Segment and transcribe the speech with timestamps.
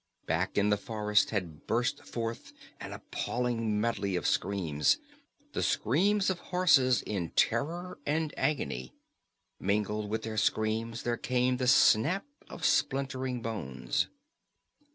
[0.25, 4.97] Back in the forest had burst forth an appalling medley of screams
[5.53, 8.95] the screams of horses in terror and agony.
[9.59, 14.07] Mingled with their screams there came the snap of splintering bones.